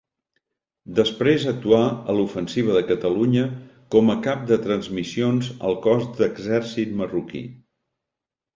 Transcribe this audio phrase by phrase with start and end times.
[0.99, 3.45] Després actuà a l'ofensiva de Catalunya
[3.97, 7.47] com a cap de transmissions al Cos d'Exèrcit Marroquí.